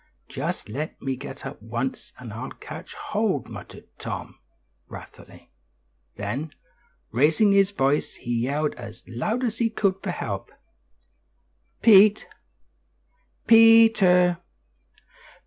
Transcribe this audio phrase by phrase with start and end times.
[0.29, 4.39] "Just let me get up once, and I'll catch hold," muttered Tom,
[4.87, 5.51] wrathfully;
[6.15, 6.53] then,
[7.11, 10.51] raising his voice, he yelled as loud as he could for help.
[11.83, 12.25] "Pete!
[13.45, 14.39] P e e e e ter!